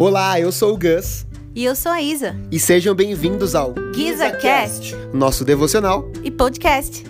Olá, 0.00 0.40
eu 0.40 0.50
sou 0.50 0.72
o 0.72 0.78
Gus. 0.78 1.26
E 1.54 1.62
eu 1.62 1.76
sou 1.76 1.92
a 1.92 2.00
Isa. 2.00 2.32
E 2.50 2.58
sejam 2.58 2.94
bem-vindos 2.94 3.54
ao 3.54 3.74
GizaCast, 3.94 4.94
nosso 5.12 5.44
devocional 5.44 6.10
e 6.24 6.30
podcast. 6.30 7.04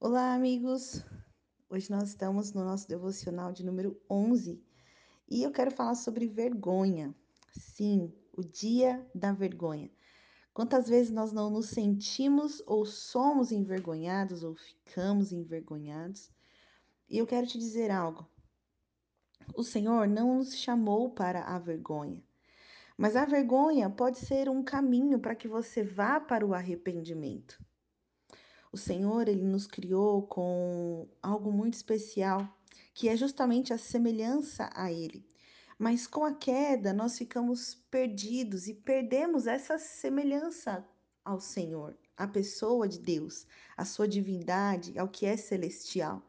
Olá, 0.00 0.34
amigos. 0.34 1.04
Hoje 1.70 1.88
nós 1.88 2.08
estamos 2.08 2.52
no 2.52 2.64
nosso 2.64 2.88
devocional 2.88 3.52
de 3.52 3.64
número 3.64 3.96
11 4.10 4.60
e 5.30 5.44
eu 5.44 5.52
quero 5.52 5.70
falar 5.70 5.94
sobre 5.94 6.26
vergonha. 6.26 7.14
Sim, 7.52 8.12
o 8.32 8.42
dia 8.42 9.08
da 9.14 9.32
vergonha. 9.32 9.88
Quantas 10.52 10.88
vezes 10.88 11.12
nós 11.12 11.30
não 11.30 11.48
nos 11.48 11.66
sentimos 11.66 12.60
ou 12.66 12.84
somos 12.84 13.52
envergonhados 13.52 14.42
ou 14.42 14.56
ficamos 14.56 15.30
envergonhados? 15.30 16.34
E 17.08 17.18
eu 17.18 17.26
quero 17.26 17.46
te 17.46 17.58
dizer 17.58 17.90
algo. 17.90 18.28
O 19.54 19.62
Senhor 19.62 20.08
não 20.08 20.38
nos 20.38 20.56
chamou 20.56 21.10
para 21.10 21.42
a 21.42 21.58
vergonha, 21.58 22.22
mas 22.96 23.14
a 23.14 23.24
vergonha 23.24 23.90
pode 23.90 24.18
ser 24.18 24.48
um 24.48 24.62
caminho 24.62 25.18
para 25.18 25.34
que 25.34 25.46
você 25.46 25.82
vá 25.82 26.18
para 26.18 26.46
o 26.46 26.54
arrependimento. 26.54 27.62
O 28.72 28.76
Senhor, 28.76 29.28
ele 29.28 29.44
nos 29.44 29.66
criou 29.66 30.26
com 30.26 31.08
algo 31.22 31.52
muito 31.52 31.74
especial, 31.74 32.48
que 32.92 33.08
é 33.08 33.16
justamente 33.16 33.72
a 33.72 33.78
semelhança 33.78 34.70
a 34.74 34.90
ele. 34.90 35.24
Mas 35.78 36.06
com 36.06 36.24
a 36.24 36.34
queda, 36.34 36.92
nós 36.92 37.18
ficamos 37.18 37.74
perdidos 37.90 38.66
e 38.66 38.74
perdemos 38.74 39.46
essa 39.46 39.78
semelhança 39.78 40.84
ao 41.24 41.40
Senhor, 41.40 41.96
à 42.16 42.26
pessoa 42.26 42.88
de 42.88 42.98
Deus, 42.98 43.46
à 43.76 43.84
sua 43.84 44.08
divindade, 44.08 44.98
ao 44.98 45.08
que 45.08 45.26
é 45.26 45.36
celestial. 45.36 46.22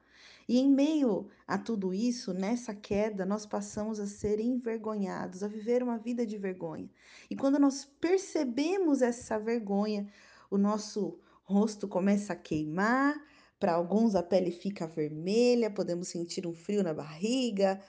E 0.48 0.60
em 0.60 0.70
meio 0.70 1.28
a 1.48 1.58
tudo 1.58 1.94
isso, 1.94 2.34
nessa 2.34 2.74
queda, 2.74 3.26
nós 3.26 3.46
passamos 3.46 4.00
a 4.00 4.06
ser 4.06 4.40
envergonhados, 4.40 5.42
a 5.42 5.48
viver 5.48 5.82
uma 5.82 5.98
vida 5.98 6.26
de 6.26 6.38
vergonha. 6.38 6.90
E 7.30 7.36
quando 7.36 7.58
nós 7.58 7.86
percebemos 8.00 9.02
essa 9.02 9.40
vergonha, 9.40 10.08
o 10.50 10.58
nosso 10.58 11.20
rosto 11.44 11.88
começa 11.88 12.34
a 12.34 12.36
queimar, 12.36 13.16
para 13.60 13.74
alguns 13.74 14.16
a 14.16 14.22
pele 14.22 14.52
fica 14.52 14.86
vermelha, 14.86 15.72
podemos 15.72 16.10
sentir 16.10 16.46
um 16.46 16.54
frio 16.54 16.84
na 16.84 16.94
barriga, 16.94 17.82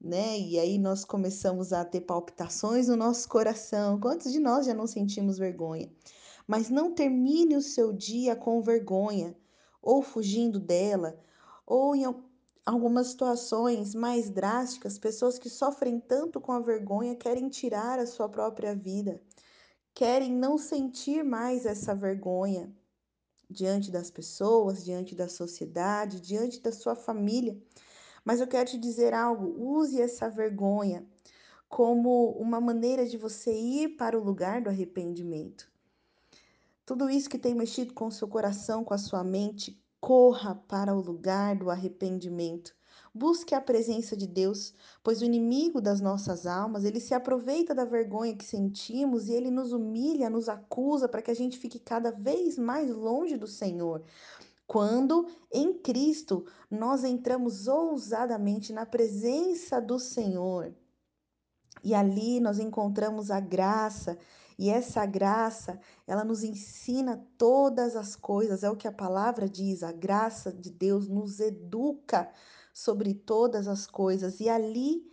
né? 0.00 0.38
E 0.38 0.58
aí 0.58 0.78
nós 0.78 1.04
começamos 1.04 1.72
a 1.72 1.84
ter 1.84 2.02
palpitações 2.02 2.88
no 2.88 2.96
nosso 2.96 3.26
coração. 3.28 3.98
Quantos 3.98 4.32
de 4.32 4.40
nós 4.40 4.66
já 4.66 4.74
não 4.74 4.86
sentimos 4.86 5.38
vergonha? 5.38 5.90
Mas 6.46 6.68
não 6.68 6.92
termine 6.92 7.56
o 7.56 7.62
seu 7.62 7.92
dia 7.92 8.36
com 8.36 8.60
vergonha, 8.60 9.34
ou 9.80 10.02
fugindo 10.02 10.60
dela, 10.60 11.18
ou 11.66 11.94
em 11.94 12.04
algumas 12.64 13.08
situações 13.08 13.94
mais 13.94 14.30
drásticas, 14.30 14.98
pessoas 14.98 15.38
que 15.38 15.48
sofrem 15.48 16.00
tanto 16.00 16.40
com 16.40 16.52
a 16.52 16.60
vergonha 16.60 17.16
querem 17.16 17.48
tirar 17.48 17.98
a 17.98 18.06
sua 18.06 18.28
própria 18.28 18.74
vida, 18.74 19.20
querem 19.94 20.32
não 20.32 20.58
sentir 20.58 21.24
mais 21.24 21.66
essa 21.66 21.94
vergonha 21.94 22.74
diante 23.48 23.90
das 23.90 24.10
pessoas, 24.10 24.84
diante 24.84 25.14
da 25.14 25.28
sociedade, 25.28 26.20
diante 26.20 26.60
da 26.60 26.72
sua 26.72 26.94
família. 26.94 27.56
Mas 28.24 28.40
eu 28.40 28.46
quero 28.46 28.70
te 28.70 28.78
dizer 28.78 29.12
algo: 29.12 29.54
use 29.58 30.00
essa 30.00 30.28
vergonha 30.28 31.06
como 31.68 32.30
uma 32.32 32.60
maneira 32.60 33.06
de 33.06 33.16
você 33.16 33.52
ir 33.52 33.96
para 33.96 34.18
o 34.18 34.22
lugar 34.22 34.62
do 34.62 34.70
arrependimento. 34.70 35.70
Tudo 36.86 37.08
isso 37.08 37.28
que 37.28 37.38
tem 37.38 37.54
mexido 37.54 37.94
com 37.94 38.06
o 38.06 38.12
seu 38.12 38.28
coração, 38.28 38.84
com 38.84 38.94
a 38.94 38.98
sua 38.98 39.24
mente, 39.24 39.82
corra 40.04 40.54
para 40.68 40.94
o 40.94 41.00
lugar 41.00 41.56
do 41.56 41.70
arrependimento. 41.70 42.74
Busque 43.14 43.54
a 43.54 43.60
presença 43.60 44.14
de 44.14 44.26
Deus, 44.26 44.74
pois 45.02 45.22
o 45.22 45.24
inimigo 45.24 45.80
das 45.80 45.98
nossas 45.98 46.46
almas, 46.46 46.84
ele 46.84 47.00
se 47.00 47.14
aproveita 47.14 47.74
da 47.74 47.86
vergonha 47.86 48.36
que 48.36 48.44
sentimos 48.44 49.28
e 49.28 49.32
ele 49.32 49.50
nos 49.50 49.72
humilha, 49.72 50.28
nos 50.28 50.46
acusa 50.46 51.08
para 51.08 51.22
que 51.22 51.30
a 51.30 51.34
gente 51.34 51.56
fique 51.56 51.78
cada 51.78 52.10
vez 52.10 52.58
mais 52.58 52.94
longe 52.94 53.38
do 53.38 53.46
Senhor 53.46 54.04
quando 54.66 55.26
em 55.52 55.74
Cristo 55.74 56.46
nós 56.70 57.04
entramos 57.04 57.68
ousadamente 57.68 58.72
na 58.72 58.86
presença 58.86 59.78
do 59.80 59.98
Senhor. 59.98 60.74
E 61.84 61.94
ali 61.94 62.40
nós 62.40 62.58
encontramos 62.58 63.30
a 63.30 63.38
graça, 63.38 64.18
e 64.58 64.70
essa 64.70 65.04
graça, 65.04 65.78
ela 66.06 66.24
nos 66.24 66.42
ensina 66.42 67.22
todas 67.36 67.94
as 67.94 68.16
coisas, 68.16 68.62
é 68.62 68.70
o 68.70 68.76
que 68.76 68.88
a 68.88 68.92
palavra 68.92 69.48
diz, 69.48 69.82
a 69.82 69.92
graça 69.92 70.52
de 70.52 70.70
Deus 70.70 71.08
nos 71.08 71.40
educa 71.40 72.30
sobre 72.72 73.14
todas 73.14 73.68
as 73.68 73.86
coisas, 73.86 74.40
e 74.40 74.48
ali 74.48 75.04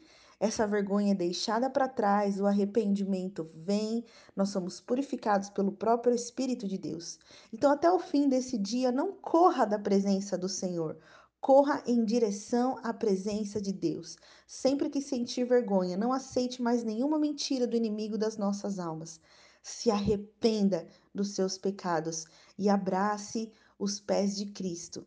essa 0.41 0.65
vergonha 0.65 1.11
é 1.11 1.15
deixada 1.15 1.69
para 1.69 1.87
trás, 1.87 2.39
o 2.39 2.47
arrependimento 2.47 3.47
vem, 3.53 4.03
nós 4.35 4.49
somos 4.49 4.81
purificados 4.81 5.51
pelo 5.51 5.71
próprio 5.71 6.15
Espírito 6.15 6.67
de 6.67 6.79
Deus. 6.79 7.19
Então, 7.53 7.71
até 7.71 7.91
o 7.91 7.99
fim 7.99 8.27
desse 8.27 8.57
dia, 8.57 8.91
não 8.91 9.11
corra 9.11 9.65
da 9.65 9.77
presença 9.77 10.35
do 10.35 10.49
Senhor. 10.49 10.97
Corra 11.41 11.81
em 11.87 12.05
direção 12.05 12.77
à 12.83 12.93
presença 12.93 13.59
de 13.59 13.73
Deus. 13.73 14.15
Sempre 14.45 14.91
que 14.91 15.01
sentir 15.01 15.43
vergonha, 15.43 15.97
não 15.97 16.13
aceite 16.13 16.61
mais 16.61 16.83
nenhuma 16.83 17.17
mentira 17.17 17.65
do 17.65 17.75
inimigo 17.75 18.15
das 18.15 18.37
nossas 18.37 18.77
almas. 18.77 19.19
Se 19.63 19.89
arrependa 19.89 20.87
dos 21.13 21.33
seus 21.33 21.57
pecados 21.57 22.25
e 22.59 22.69
abrace 22.69 23.51
os 23.79 23.99
pés 23.99 24.37
de 24.37 24.45
Cristo. 24.51 25.03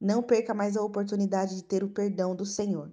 Não 0.00 0.22
perca 0.22 0.54
mais 0.54 0.76
a 0.76 0.82
oportunidade 0.82 1.56
de 1.56 1.64
ter 1.64 1.82
o 1.82 1.90
perdão 1.90 2.36
do 2.36 2.46
Senhor. 2.46 2.92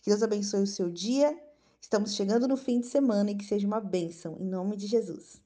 Que 0.00 0.10
Deus 0.10 0.22
abençoe 0.22 0.62
o 0.62 0.68
seu 0.68 0.88
dia. 0.88 1.36
Estamos 1.80 2.14
chegando 2.14 2.46
no 2.46 2.56
fim 2.56 2.78
de 2.78 2.86
semana 2.86 3.32
e 3.32 3.36
que 3.36 3.44
seja 3.44 3.66
uma 3.66 3.80
bênção, 3.80 4.36
em 4.38 4.46
nome 4.46 4.76
de 4.76 4.86
Jesus. 4.86 5.42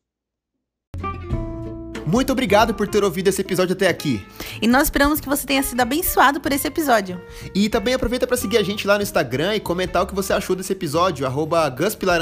Muito 2.12 2.30
obrigado 2.30 2.74
por 2.74 2.86
ter 2.86 3.02
ouvido 3.02 3.28
esse 3.28 3.40
episódio 3.40 3.72
até 3.72 3.88
aqui. 3.88 4.22
E 4.60 4.66
nós 4.66 4.82
esperamos 4.82 5.18
que 5.18 5.26
você 5.26 5.46
tenha 5.46 5.62
sido 5.62 5.80
abençoado 5.80 6.42
por 6.42 6.52
esse 6.52 6.68
episódio. 6.68 7.18
E 7.54 7.70
também 7.70 7.94
aproveita 7.94 8.26
para 8.26 8.36
seguir 8.36 8.58
a 8.58 8.62
gente 8.62 8.86
lá 8.86 8.96
no 8.96 9.02
Instagram 9.02 9.56
e 9.56 9.60
comentar 9.60 10.02
o 10.02 10.06
que 10.06 10.14
você 10.14 10.34
achou 10.34 10.54
desse 10.54 10.74
episódio, 10.74 11.24
arroba 11.24 11.66
guspilar, 11.70 12.20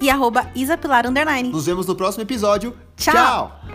e 0.00 0.08
arroba 0.08 0.50
isapilar, 0.54 1.04
Nos 1.50 1.66
vemos 1.66 1.86
no 1.86 1.94
próximo 1.94 2.22
episódio. 2.22 2.74
Tchau. 2.96 3.12
Tchau. 3.14 3.73